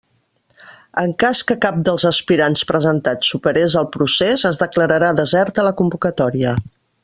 [1.01, 6.57] En cas que cap dels aspirants presentats superes el procés es declararà deserta la convocatòria.